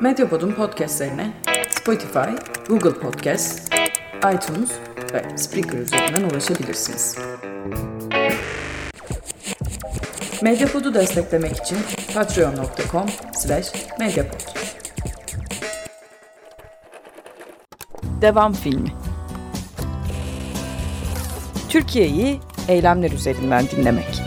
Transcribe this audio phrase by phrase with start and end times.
[0.00, 1.32] Medyapod'un podcastlerine
[1.70, 2.30] Spotify,
[2.68, 3.74] Google Podcast,
[4.34, 4.70] iTunes
[5.14, 7.18] ve Spreaker üzerinden ulaşabilirsiniz.
[10.42, 11.78] Medyapod'u desteklemek için
[12.14, 14.40] patreon.com slash medyapod.
[18.22, 18.92] Devam filmi
[21.68, 24.19] Türkiye'yi eylemler üzerinden dinlemek.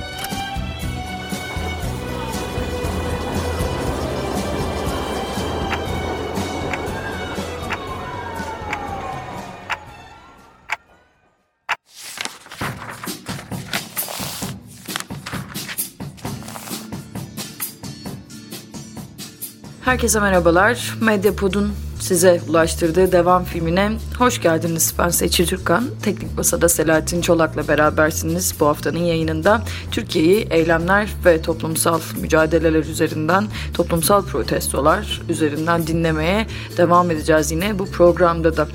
[19.85, 20.95] Herkese merhabalar.
[21.01, 21.71] Medyapod'un
[22.13, 24.93] size ulaştırdığı devam filmine hoş geldiniz.
[24.99, 25.85] Ben Seçil Türkan.
[26.03, 29.61] Teknik Masa'da Selahattin Çolak'la berabersiniz bu haftanın yayınında.
[29.91, 38.57] Türkiye'yi eylemler ve toplumsal mücadeleler üzerinden, toplumsal protestolar üzerinden dinlemeye devam edeceğiz yine bu programda
[38.57, 38.67] da.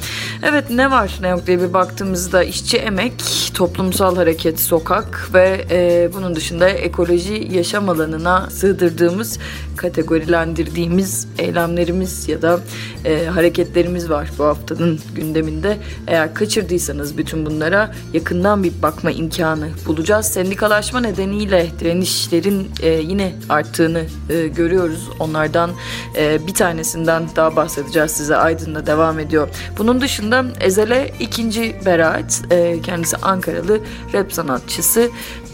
[0.43, 3.13] Evet ne var ne yok diye bir baktığımızda işçi emek,
[3.55, 9.39] toplumsal hareket sokak ve e, bunun dışında ekoloji yaşam alanına sığdırdığımız,
[9.77, 12.61] kategorilendirdiğimiz eylemlerimiz ya da
[13.05, 15.77] e, hareketlerimiz var bu haftanın gündeminde.
[16.07, 20.27] Eğer kaçırdıysanız bütün bunlara yakından bir bakma imkanı bulacağız.
[20.27, 25.09] Sendikalaşma nedeniyle direnişlerin e, yine arttığını e, görüyoruz.
[25.21, 25.71] Onlardan
[26.17, 28.37] e, bir tanesinden daha bahsedeceğiz size.
[28.37, 29.49] Aydın'la devam ediyor.
[29.79, 32.43] Bunun dışında Ezel'e ikinci beraat.
[32.51, 33.81] E, kendisi Ankaralı
[34.13, 35.11] rap sanatçısı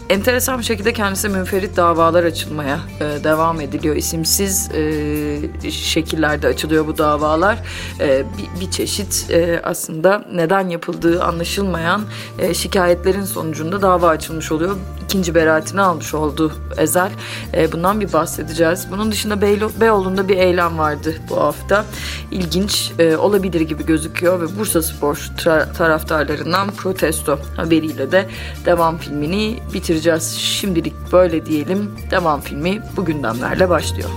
[0.09, 3.95] enteresan bir şekilde kendisi münferit davalar açılmaya e, devam ediliyor.
[3.95, 7.57] İsimsiz e, şekillerde açılıyor bu davalar.
[7.99, 12.01] E, bir, bir çeşit e, aslında neden yapıldığı anlaşılmayan
[12.39, 14.77] e, şikayetlerin sonucunda dava açılmış oluyor.
[15.05, 17.11] İkinci beraatini almış oldu Ezel.
[17.53, 18.87] E, bundan bir bahsedeceğiz.
[18.91, 21.85] Bunun dışında Beylo Beyoğlu'nda bir eylem vardı bu hafta.
[22.31, 25.29] İlginç e, olabilir gibi gözüküyor ve Bursa Spor
[25.77, 28.29] taraftarlarından protesto haberiyle de
[28.65, 30.37] devam filmini bitir bitireceğiz.
[30.37, 31.91] Şimdilik böyle diyelim.
[32.11, 34.09] Devam filmi bu gündemlerle başlıyor.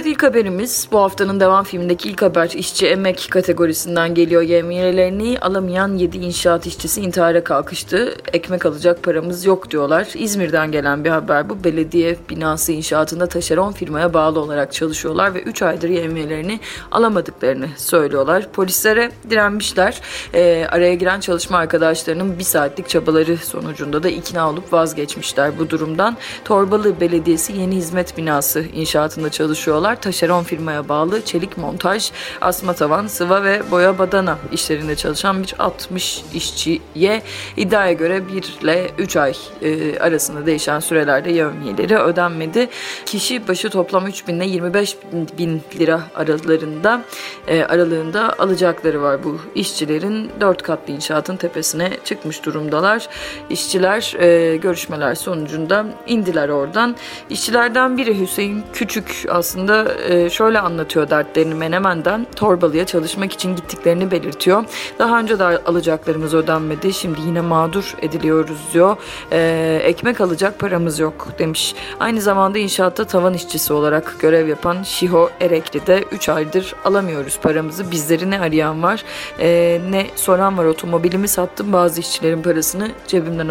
[0.00, 4.42] Evet ilk haberimiz bu haftanın devam filmindeki ilk haber işçi emek kategorisinden geliyor.
[4.42, 8.14] Yemeğlerini alamayan 7 inşaat işçisi intihara kalkıştı.
[8.32, 10.08] Ekmek alacak paramız yok diyorlar.
[10.14, 11.64] İzmir'den gelen bir haber bu.
[11.64, 18.52] Belediye binası inşaatında taşeron firmaya bağlı olarak çalışıyorlar ve 3 aydır yemeğlerini alamadıklarını söylüyorlar.
[18.52, 20.00] Polislere direnmişler.
[20.34, 26.16] E, araya giren çalışma arkadaşlarının bir saatlik çabaları sonucunda da ikna olup vazgeçmişler bu durumdan.
[26.44, 30.02] Torbalı Belediyesi yeni hizmet binası inşaatında çalışıyorlar yapıyorlar.
[30.02, 36.24] Taşeron firmaya bağlı çelik montaj, asma tavan, sıva ve boya badana işlerinde çalışan bir 60
[36.34, 37.22] işçiye
[37.56, 42.68] iddiaya göre 1 ile 3 ay e, arasında değişen sürelerde yevmiyeleri ödenmedi.
[43.06, 44.96] Kişi başı toplam 3 bin ile 25
[45.38, 47.02] bin lira aralarında
[47.48, 50.30] e, aralığında alacakları var bu işçilerin.
[50.40, 53.08] 4 katlı inşaatın tepesine çıkmış durumdalar.
[53.50, 56.96] İşçiler e, görüşmeler sonucunda indiler oradan.
[57.30, 64.64] İşçilerden biri Hüseyin Küçük aslında e, şöyle anlatıyor dertlerini Menemen'den Torbalı'ya çalışmak için gittiklerini belirtiyor.
[64.98, 66.92] Daha önce de alacaklarımız ödenmedi.
[66.92, 68.96] Şimdi yine mağdur ediliyoruz diyor.
[69.32, 71.74] E, ekmek alacak paramız yok demiş.
[72.00, 77.90] Aynı zamanda inşaatta tavan işçisi olarak görev yapan Şiho Erekli'de 3 aydır alamıyoruz paramızı.
[77.90, 79.04] Bizleri ne arayan var
[79.40, 83.48] e, ne soran var otomobilimi sattım bazı işçilerin parasını cebimden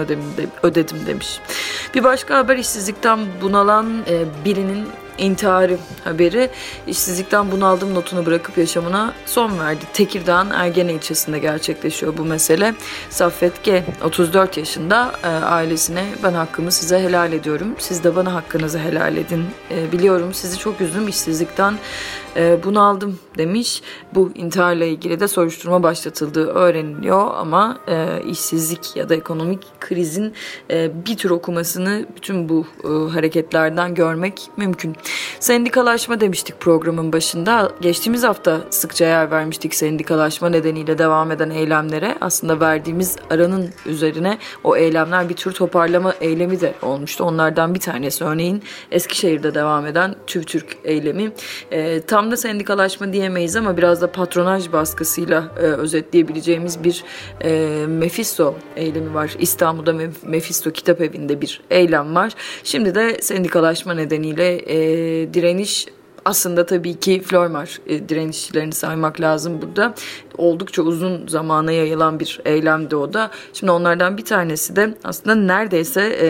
[0.64, 1.40] ödedim demiş.
[1.96, 3.88] Bir başka haber işsizlikten bunalan
[4.46, 4.88] birinin
[5.20, 6.50] intiharı haberi
[6.88, 9.86] işsizlikten bunaldım notunu bırakıp yaşamına son verdi.
[9.94, 12.74] Tekirdağ'ın Ergene ilçesinde gerçekleşiyor bu mesele.
[13.10, 17.76] Saffet G 34 yaşında e, ailesine ben hakkımı size helal ediyorum.
[17.78, 19.46] Siz de bana hakkınızı helal edin.
[19.72, 21.80] E, biliyorum sizi çok üzdüm işsizlikten
[22.36, 23.82] e, bunaldım demiş.
[24.16, 30.34] Bu intiharla ilgili de soruşturma başlatıldığı öğreniliyor ama e, işsizlik ya da ekonomik krizin
[30.72, 34.96] e, bir tür okumasını bütün bu e, hareketlerden görmek mümkün.
[35.40, 37.72] Sendikalaşma demiştik programın başında.
[37.82, 42.16] Geçtiğimiz hafta sıkça yer vermiştik sendikalaşma nedeniyle devam eden eylemlere.
[42.22, 47.24] Aslında verdiğimiz aranın üzerine o eylemler bir tür toparlama eylemi de olmuştu.
[47.24, 51.32] Onlardan bir tanesi örneğin Eskişehir'de devam eden TÜVTÜRK eylemi.
[51.72, 57.04] E, tam da sendikalaşma diyemeyiz ama biraz da patronaj baskısıyla e, özetleyebileceğimiz bir
[57.44, 59.36] e, Mephisto eylemi var.
[59.40, 59.94] İstanbul'da
[60.24, 62.34] Mephisto Kitap Evi'nde bir eylem var.
[62.64, 65.88] Şimdi de sendikalaşma nedeniyle e, direniş
[66.26, 69.94] aslında tabii ki Flormar e, direnişçilerini saymak lazım burada.
[70.40, 73.32] Oldukça uzun zamana yayılan bir eylemdi o da.
[73.54, 76.30] Şimdi onlardan bir tanesi de aslında neredeyse e,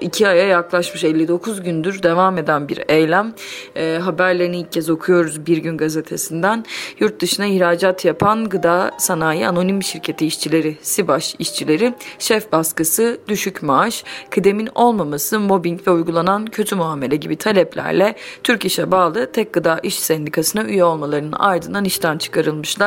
[0.00, 3.34] iki aya yaklaşmış 59 gündür devam eden bir eylem.
[3.76, 6.64] E, haberlerini ilk kez okuyoruz Bir Gün Gazetesi'nden.
[7.00, 14.04] Yurt dışına ihracat yapan Gıda Sanayi Anonim Şirketi işçileri, SİBAŞ işçileri, şef baskısı, düşük maaş,
[14.30, 19.98] kıdemin olmaması, mobbing ve uygulanan kötü muamele gibi taleplerle Türk İş'e bağlı Tek Gıda İş
[19.98, 22.81] Sendikası'na üye olmalarının ardından işten çıkarılmışlar.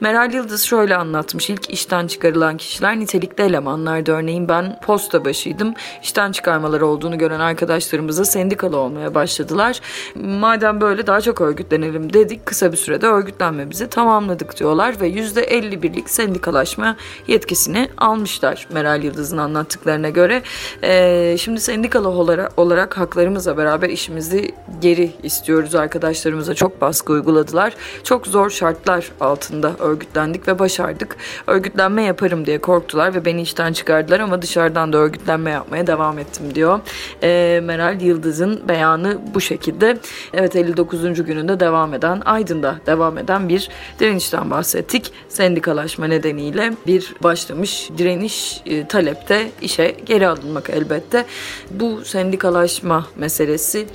[0.00, 1.50] Meral Yıldız şöyle anlatmış.
[1.50, 4.12] İlk işten çıkarılan kişiler nitelikli elemanlardı.
[4.12, 5.74] Örneğin ben posta başıydım.
[6.02, 9.80] İşten çıkarmaları olduğunu gören arkadaşlarımıza sendikalı olmaya başladılar.
[10.14, 12.46] Madem böyle daha çok örgütlenelim dedik.
[12.46, 16.96] Kısa bir sürede örgütlenmemizi tamamladık diyorlar ve %51'lik sendikalaşma
[17.26, 20.42] yetkisini almışlar Meral Yıldız'ın anlattıklarına göre.
[20.82, 27.74] Ee, şimdi sendikalı olarak, olarak haklarımızla beraber işimizi geri istiyoruz arkadaşlarımıza çok baskı uyguladılar.
[28.04, 31.16] Çok zor şartlar altında örgütlendik ve başardık.
[31.46, 36.54] Örgütlenme yaparım diye korktular ve beni işten çıkardılar ama dışarıdan da örgütlenme yapmaya devam ettim
[36.54, 36.80] diyor.
[37.22, 39.98] E, Meral Yıldız'ın beyanı bu şekilde.
[40.34, 41.24] Evet 59.
[41.24, 43.68] gününde devam eden, Aydın'da devam eden bir
[44.00, 45.12] direnişten bahsettik.
[45.28, 51.24] Sendikalaşma nedeniyle bir başlamış direniş e, talepte işe geri alınmak elbette.
[51.70, 53.86] Bu sendikalaşma meselesi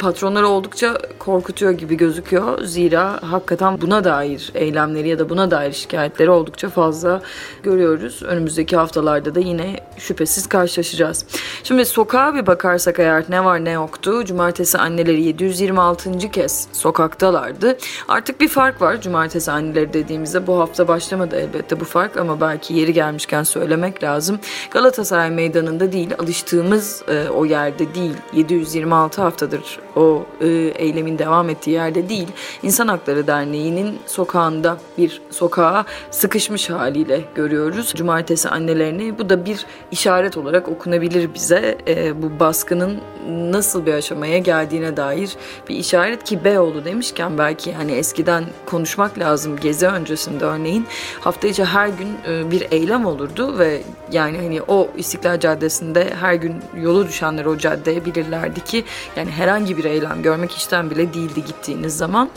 [0.00, 2.64] patronları oldukça korkutuyor gibi gözüküyor.
[2.64, 7.22] Zira hakikaten buna dair eylemleri ya da buna dair şikayetleri oldukça fazla
[7.62, 8.22] görüyoruz.
[8.22, 11.26] Önümüzdeki haftalarda da yine şüphesiz karşılaşacağız.
[11.64, 14.24] Şimdi sokağa bir bakarsak eğer ne var ne yoktu.
[14.24, 16.30] Cumartesi anneleri 726.
[16.30, 17.78] kez sokaktalardı.
[18.08, 20.46] Artık bir fark var cumartesi anneleri dediğimizde.
[20.46, 24.38] Bu hafta başlamadı elbette bu fark ama belki yeri gelmişken söylemek lazım.
[24.70, 30.46] Galatasaray Meydanı'nda değil alıştığımız e, o yerde değil 726 haftadır o e,
[30.76, 32.28] eylemin devam ettiği yerde değil,
[32.62, 37.92] İnsan Hakları Derneği'nin sokağında bir sokağa sıkışmış haliyle görüyoruz.
[37.96, 41.78] Cumartesi annelerini bu da bir işaret olarak okunabilir bize.
[41.88, 45.36] E, bu baskının nasıl bir aşamaya geldiğine dair
[45.68, 50.86] bir işaret ki Beyoğlu demişken belki hani eskiden konuşmak lazım gezi öncesinde örneğin
[51.20, 53.82] hafta içi her gün e, bir eylem olurdu ve
[54.12, 58.84] yani hani o İstiklal Caddesi'nde her gün yolu düşenler o caddeye bilirlerdi ki
[59.16, 62.30] yani herhangi bir eylem görmek işten bile değildi gittiğiniz zaman.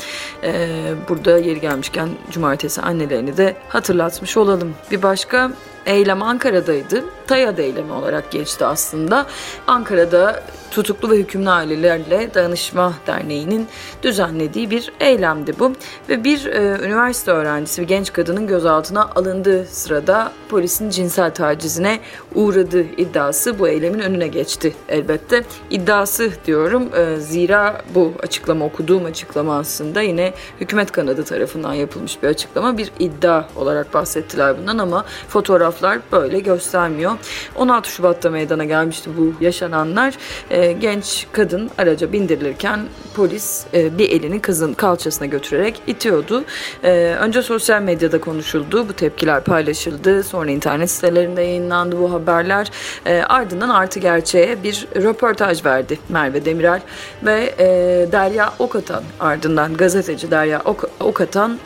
[0.44, 4.76] Ee, burada yeri gelmişken cumartesi annelerini de hatırlatmış olalım.
[4.92, 5.52] Bir başka
[5.86, 7.04] eylem Ankara'daydı.
[7.28, 9.26] TAYAD eylemi olarak geçti aslında.
[9.68, 10.44] Ankara'da
[10.74, 13.68] tutuklu ve hükümlü ailelerle Dayanışma Derneği'nin
[14.04, 15.74] düzenlediği bir eylemdi bu.
[16.10, 22.00] Ve bir e, üniversite öğrencisi bir genç kadının gözaltına alındığı sırada polisin cinsel tacizine
[22.36, 25.44] uğradığı iddiası bu eylemin önüne geçti elbette.
[25.70, 32.28] İddiası diyorum e, zira bu açıklama okuduğum açıklama aslında yine hükümet kanadı tarafından yapılmış bir
[32.28, 32.78] açıklama.
[32.78, 37.12] Bir iddia olarak bahsettiler bundan ama fotoğraflar böyle göstermiyor.
[37.56, 40.14] 16 Şubat'ta meydana gelmişti bu yaşananlar.
[40.50, 42.80] E, genç kadın araca bindirilirken
[43.16, 46.44] polis e, bir elini kızın kalçasına götürerek itiyordu.
[46.84, 48.90] E, önce sosyal medyada konuşuldu.
[48.90, 50.24] Bu tepkiler paylaşıldı.
[50.24, 52.72] Sonra internet sitelerinde yayınlandı bu haberler.
[53.06, 56.82] E, ardından Artı Gerçeğe bir röportaj verdi Merve Demirel
[57.24, 57.66] ve e,
[58.12, 61.60] Derya Okatan ardından gazeteci Derya ok- Okatan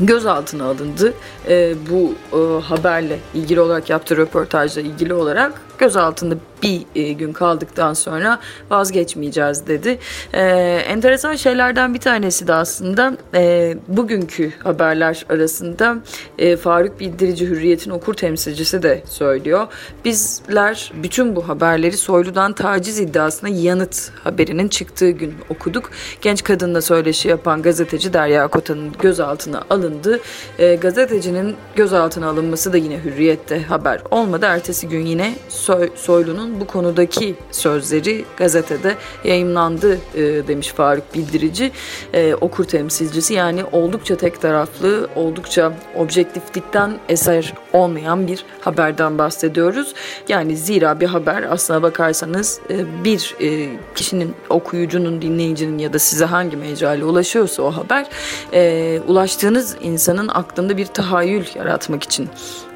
[0.00, 1.14] gözaltına alındı.
[1.48, 7.94] E, bu e, haberle ilgili olarak yaptığı röportajla ilgili olarak gözaltında bir e, gün kaldıktan
[7.94, 8.38] sonra
[8.70, 9.98] vazgeçmeyeceğiz dedi.
[10.32, 10.42] E,
[10.88, 15.96] enteresan şeylerden bir tanesi de aslında e, bugünkü haberler arasında
[16.38, 19.66] e, Faruk Bildirici Hürriyet'in okur temsilcisi de söylüyor.
[20.04, 25.90] Bizler bütün bu haberleri Soylu'dan taciz iddiasına yanıt haberinin çıktığı gün okuduk.
[26.20, 30.20] Genç kadınla söyleşi yapan gazeteci Derya Kotan'ın gözaltına alındı.
[30.58, 34.46] E, gazetecinin gözaltına alınması da yine Hürriyet'te haber olmadı.
[34.48, 35.34] Ertesi gün yine
[35.68, 38.94] Soy, Soylu'nun bu konudaki sözleri gazetede
[39.24, 41.72] yayınlandı e, demiş Faruk Bildirici.
[42.14, 49.94] E, okur temsilcisi yani oldukça tek taraflı, oldukça objektiflikten eser olmayan bir haberden bahsediyoruz.
[50.28, 56.24] Yani zira bir haber aslına bakarsanız e, bir e, kişinin, okuyucunun, dinleyicinin ya da size
[56.24, 58.06] hangi mecrayla ulaşıyorsa o haber
[58.52, 62.28] e, ulaştığınız insanın aklında bir tahayyül yaratmak için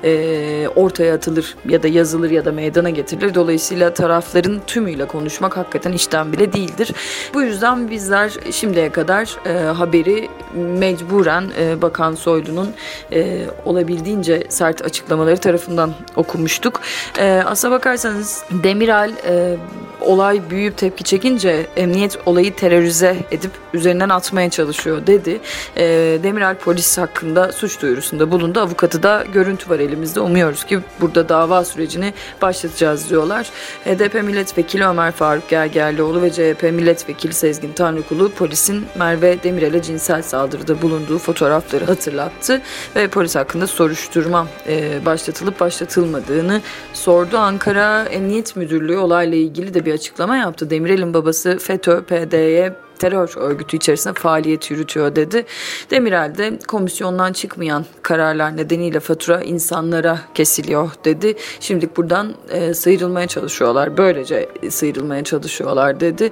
[0.04, 3.34] e, ortaya atılır ya da yazılır ya da meydana getirilir.
[3.34, 6.92] Dolayısıyla tarafların tümüyle konuşmak hakikaten işten bile değildir.
[7.34, 12.70] Bu yüzden bizler şimdiye kadar e, haberi mecburen e, Bakan Soylu'nun
[13.12, 16.80] e, olabildiğince sert açıklamaları tarafından okumuştuk.
[17.18, 19.56] E, aslına bakarsanız Demiral e,
[20.00, 25.40] olay büyüyüp tepki çekince emniyet olayı terörize edip üzerinden atmaya çalışıyor dedi.
[25.76, 25.84] E,
[26.22, 28.60] Demiral polis hakkında suç duyurusunda bulundu.
[28.60, 30.20] Avukatı da görüntü var elimizde.
[30.20, 33.50] Umuyoruz ki burada dava sürecini başlatacağız diyorlar.
[33.84, 40.82] HDP milletvekili Ömer Faruk Gergerlioğlu ve CHP milletvekili Sezgin Tanrıkulu polisin Merve Demirel'e cinsel saldırıda
[40.82, 42.62] bulunduğu fotoğrafları hatırlattı
[42.96, 46.60] ve polis hakkında soruşturma e, başlatılıp başlatılmadığını
[46.92, 47.38] sordu.
[47.38, 50.70] Ankara Emniyet Müdürlüğü olayla ilgili de bir açıklama yaptı.
[50.70, 55.46] Demirel'in babası FETÖ, PD'ye terör örgütü içerisinde faaliyet yürütüyor dedi.
[55.90, 61.34] Demirel de komisyondan çıkmayan kararlar nedeniyle fatura insanlara kesiliyor dedi.
[61.60, 63.96] Şimdilik buradan e, sıyrılmaya çalışıyorlar.
[63.96, 66.30] Böylece sıyrılmaya çalışıyorlar dedi.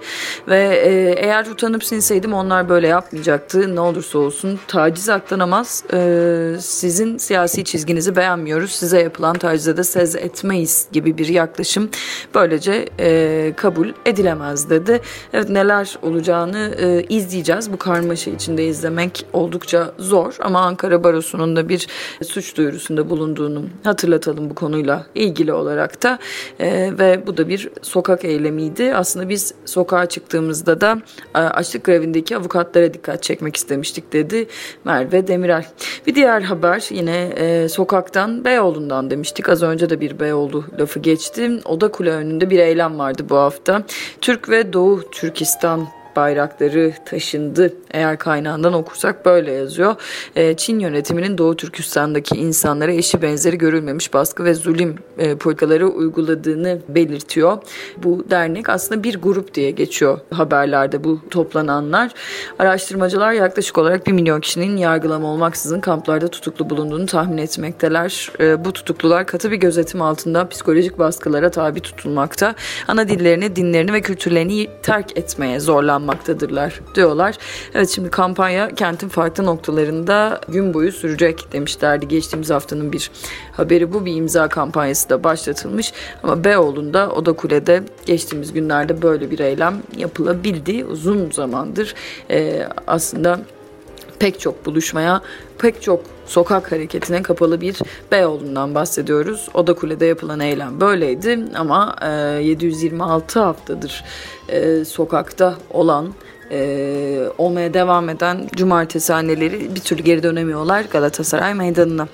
[0.49, 3.77] Ve e, eğer utanıp sinseydim onlar böyle yapmayacaktı.
[3.77, 5.85] Ne olursa olsun taciz aklanamaz.
[5.93, 8.71] E, sizin siyasi çizginizi beğenmiyoruz.
[8.71, 11.91] Size yapılan tacize de sez etmeyiz gibi bir yaklaşım
[12.35, 15.01] böylece e, kabul edilemez dedi.
[15.33, 17.73] Evet neler olacağını e, izleyeceğiz.
[17.73, 21.87] Bu karmaşa içinde izlemek oldukça zor ama Ankara Barosu'nun da bir
[22.23, 26.19] suç duyurusunda bulunduğunu hatırlatalım bu konuyla ilgili olarak da
[26.61, 28.95] e, ve bu da bir sokak eylemiydi.
[28.95, 31.03] Aslında biz sokağa çıktığımızda da
[31.35, 34.47] e, açlık grevindeki avukatlara dikkat çekmek istemiştik dedi
[34.85, 35.67] Merve Demirel.
[36.07, 39.49] Bir diğer haber yine e, sokaktan Beyoğlu'ndan demiştik.
[39.49, 41.51] Az önce de bir Beyoğlu lafı geçti.
[41.65, 43.83] Oda Kule önünde bir eylem vardı bu hafta.
[44.21, 47.75] Türk ve Doğu Türkistan bayrakları taşındı.
[47.91, 49.95] Eğer kaynağından okursak böyle yazıyor.
[50.37, 56.79] E, Çin yönetiminin Doğu Türkistan'daki insanlara eşi benzeri görülmemiş baskı ve zulüm e, politikaları uyguladığını
[56.89, 57.59] belirtiyor.
[57.97, 62.11] Bu dernek aslında bir grup diye geçiyor haberlerde bu toplananlar.
[62.59, 68.31] Araştırmacılar yaklaşık olarak 1 milyon kişinin yargılama olmaksızın kamplarda tutuklu bulunduğunu tahmin etmekteler.
[68.41, 72.55] E, bu tutuklular katı bir gözetim altında psikolojik baskılara tabi tutulmakta.
[72.89, 75.61] Ana dillerini, dinlerini ve kültürlerini terk etmeye
[76.01, 77.39] zorlanmaktadırlar diyorlar.
[77.75, 82.09] Evet şimdi kampanya kentin farklı noktalarında gün boyu sürecek demişlerdi.
[82.09, 83.11] Geçtiğimiz haftanın bir
[83.53, 85.93] haberi bu bir imza kampanyası da başlatılmış.
[86.23, 90.85] Ama Beyoğlu'nda Oda Kule'de geçtiğimiz günlerde böyle bir eylem yapılabildi.
[90.85, 91.95] Uzun zamandır
[92.31, 93.41] e, aslında
[94.19, 95.21] pek çok buluşmaya,
[95.59, 97.79] pek çok sokak hareketine kapalı bir
[98.13, 99.49] Beyoğlu'ndan bahsediyoruz.
[99.55, 102.09] Oda Kule'de yapılan eylem böyleydi ama e,
[102.43, 104.05] 726 haftadır
[104.49, 106.15] e, sokakta olan
[106.51, 112.09] e, olmaya devam eden cumartesi anneleri bir türlü geri dönemiyorlar Galatasaray Meydanı'na.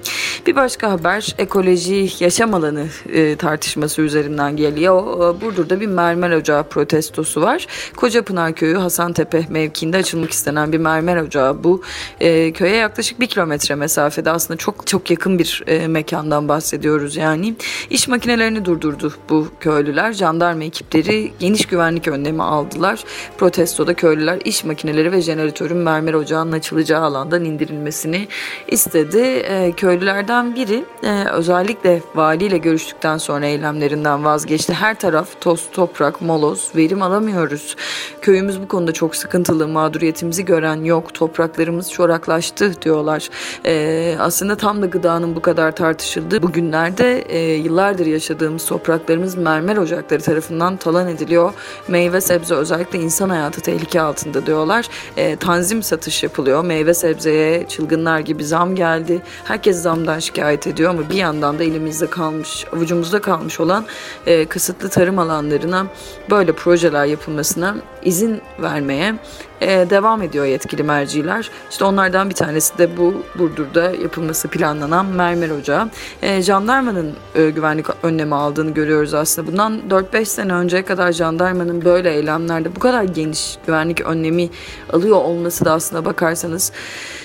[0.46, 5.02] Bir başka haber ekoloji yaşam alanı e, tartışması üzerinden geliyor.
[5.02, 7.66] E, Burdur'da bir mermer ocağı protestosu var.
[7.96, 11.82] Kocapınar Köyü Hasantepe mevkiinde açılmak istenen bir mermer ocağı bu.
[12.20, 17.54] E, köye yaklaşık bir kilometre mesafede aslında çok çok yakın bir e, mekandan bahsediyoruz yani.
[17.90, 20.12] İş makinelerini durdurdu bu köylüler.
[20.12, 23.04] Jandarma ekipleri geniş güvenlik önlemi aldılar.
[23.38, 28.28] Protestoda köylüler iş makineleri ve jeneratörün mermer ocağının açılacağı alandan indirilmesini
[28.68, 29.18] istedi.
[29.18, 34.72] E, köylülerden biri e, özellikle valiyle görüştükten sonra eylemlerinden vazgeçti.
[34.72, 37.76] Her taraf toz, toprak, moloz, verim alamıyoruz.
[38.22, 43.28] Köyümüz bu konuda çok sıkıntılı, mağduriyetimizi gören yok, topraklarımız çoraklaştı diyorlar.
[43.66, 50.22] E, aslında tam da gıdanın bu kadar tartışıldığı bugünlerde e, yıllardır yaşadığımız topraklarımız mermer ocakları
[50.22, 51.52] tarafından talan ediliyor.
[51.88, 54.15] Meyve sebze özellikle insan hayatı tehlike altında
[54.46, 54.88] diyorlar.
[55.16, 56.64] E, tanzim satış yapılıyor.
[56.64, 59.22] Meyve sebzeye çılgınlar gibi zam geldi.
[59.44, 63.86] Herkes zamdan şikayet ediyor ama bir yandan da elimizde kalmış, avucumuzda kalmış olan
[64.26, 65.86] e, kısıtlı tarım alanlarına
[66.30, 69.14] böyle projeler yapılmasına izin vermeye
[69.60, 71.50] e, devam ediyor yetkili merciler.
[71.70, 75.90] İşte onlardan bir tanesi de bu Burdur'da yapılması planlanan mermer ocağı.
[76.22, 79.52] E, jandarmanın e, güvenlik önlemi aldığını görüyoruz aslında.
[79.52, 84.48] Bundan 4-5 sene önceye kadar jandarmanın böyle eylemlerde bu kadar geniş güvenlik önlemi
[84.92, 86.72] alıyor olması da aslında bakarsanız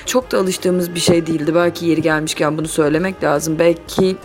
[0.06, 1.56] çok da alıştığımız bir şey değildi.
[1.56, 3.60] Belki yeri gelmişken bunu söylemek lazım.
[3.60, 4.18] Belki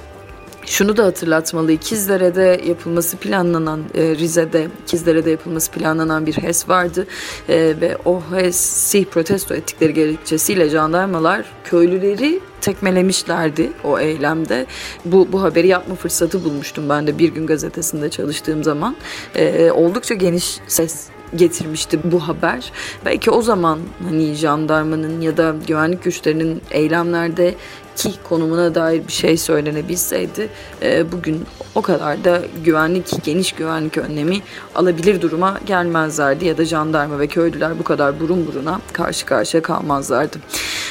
[0.66, 1.72] şunu da hatırlatmalı.
[1.72, 7.06] İkizdere'de yapılması planlanan e, Rize'de İkizdere'de yapılması planlanan bir HES vardı
[7.48, 14.66] e, ve o HES'i protesto ettikleri gerekçesiyle jandarmalar köylüleri tekmelemişlerdi o eylemde.
[15.04, 18.96] Bu, bu haberi yapma fırsatı bulmuştum ben de bir gün gazetesinde çalıştığım zaman.
[19.34, 22.73] E, oldukça geniş ses getirmişti bu haber.
[23.04, 27.54] Belki o zaman hani jandarmanın ya da güvenlik güçlerinin eylemlerde
[27.97, 30.49] ki konumuna dair bir şey söylenebilseydi
[30.83, 34.40] e, bugün o kadar da güvenlik, geniş güvenlik önlemi
[34.75, 40.37] alabilir duruma gelmezlerdi ya da jandarma ve köylüler bu kadar burun buruna karşı karşıya kalmazlardı.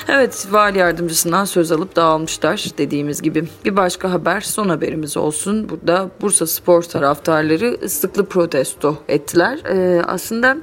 [0.10, 3.48] Evet, vali yardımcısından söz alıp dağılmışlar dediğimiz gibi.
[3.66, 5.70] Bir başka haber, son haberimiz olsun.
[5.70, 9.60] Burada Bursa Spor taraftarları ıslıklı protesto ettiler.
[9.70, 10.58] Ee, aslında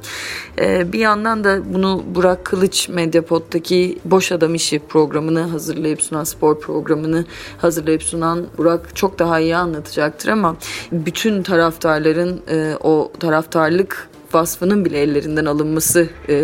[0.59, 6.61] e, bir yandan da bunu Burak Kılıç Medyapod'daki Boş Adam İşi programını hazırlayıp sunan, spor
[6.61, 7.25] programını
[7.59, 10.57] hazırlayıp sunan Burak çok daha iyi anlatacaktır ama
[10.93, 16.35] bütün taraftarların e, o taraftarlık vasfının bile ellerinden alınması e,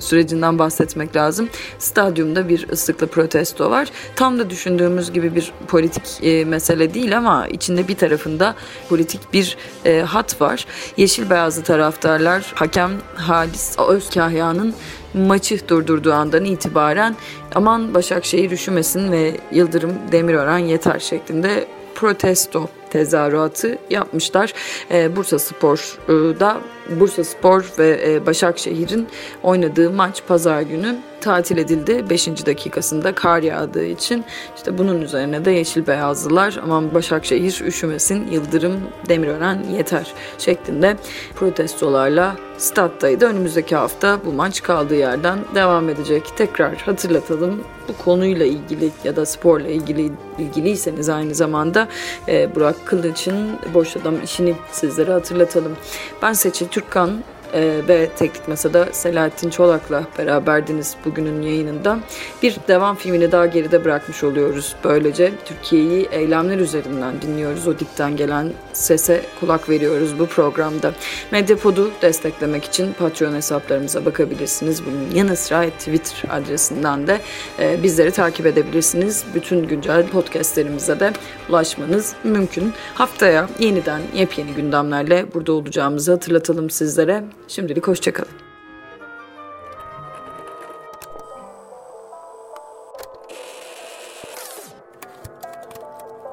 [0.00, 1.48] sürecinden bahsetmek lazım.
[1.78, 3.88] Stadyumda bir ıslıklı protesto var.
[4.16, 8.54] Tam da düşündüğümüz gibi bir politik e, mesele değil ama içinde bir tarafında
[8.88, 10.66] politik bir e, hat var.
[10.96, 14.74] Yeşil beyazlı taraftarlar hakem Halis Özkahya'nın
[15.14, 17.16] maçı durdurduğu andan itibaren
[17.54, 24.52] aman Başakşehir üşümesin ve Yıldırım Demirören yeter şeklinde protesto tezahüratı yapmışlar.
[24.90, 29.08] E, Bursa Spor'da Bursa Spor ve e, Başakşehir'in
[29.42, 32.04] oynadığı maç pazar günü tatil edildi.
[32.10, 32.46] 5.
[32.46, 34.24] dakikasında kar yağdığı için
[34.56, 40.96] işte bunun üzerine de yeşil beyazlılar aman Başakşehir üşümesin Yıldırım Demirören yeter şeklinde
[41.34, 43.26] protestolarla stat'taydı.
[43.26, 46.22] Önümüzdeki hafta bu maç kaldığı yerden devam edecek.
[46.36, 51.88] Tekrar hatırlatalım bu konuyla ilgili ya da sporla ilgili ilgiliyseniz aynı zamanda
[52.28, 55.76] e, Burak Kılıç'ın boş adam işini sizlere hatırlatalım.
[56.22, 57.24] Ben Seçil Türkkan
[57.56, 61.98] e, ve Teknik Masa'da Selahattin Çolak'la beraberdiniz bugünün yayınında.
[62.42, 64.76] Bir devam filmini daha geride bırakmış oluyoruz.
[64.84, 67.68] Böylece Türkiye'yi eylemler üzerinden dinliyoruz.
[67.68, 70.92] O dipten gelen sese kulak veriyoruz bu programda.
[71.30, 74.86] Medyapod'u desteklemek için Patreon hesaplarımıza bakabilirsiniz.
[74.86, 77.20] Bunun yanı sıra Twitter adresinden de
[77.58, 79.24] e, bizleri takip edebilirsiniz.
[79.34, 81.12] Bütün güncel podcastlerimize de
[81.48, 82.72] ulaşmanız mümkün.
[82.94, 87.24] Haftaya yeniden yepyeni gündemlerle burada olacağımızı hatırlatalım sizlere.
[87.48, 88.30] Şimdilik hoşçakalın.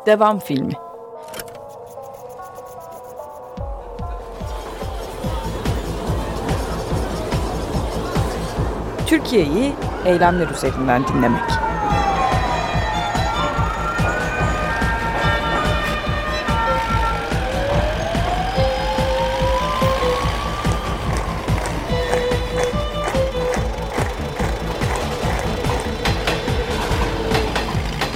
[0.06, 0.74] Devam filmi
[9.08, 9.74] Türkiye'yi
[10.06, 11.63] eylemler üzerinden dinlemek.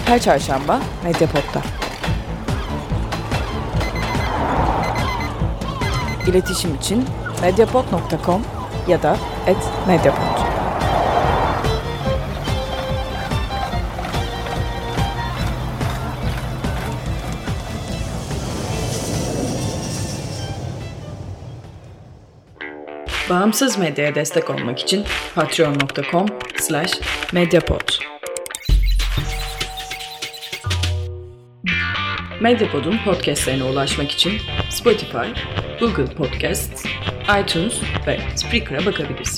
[0.08, 1.62] Her çarşamba Medyapod'da.
[6.28, 7.06] İletişim için
[7.42, 8.42] medyapod.com
[8.88, 9.18] ya da
[9.88, 10.48] @medyapod.
[23.30, 26.26] Bağımsız medyaya destek olmak için patreon.com
[26.60, 27.00] slash
[27.34, 28.07] medyapod.
[32.42, 34.34] Medyapod'un podcastlerine ulaşmak için
[34.70, 35.28] Spotify,
[35.80, 36.86] Google Podcasts,
[37.42, 39.37] iTunes ve Spreaker'a bakabilirsin.